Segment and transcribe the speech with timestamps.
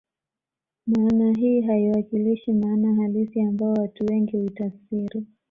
[0.87, 5.25] Maana hii haiwakilishi maana halisi ambayo watu wengi huitafsiri